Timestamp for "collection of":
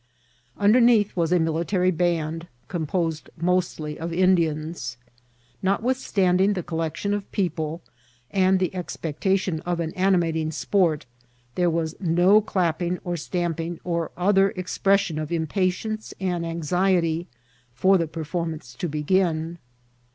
6.63-7.31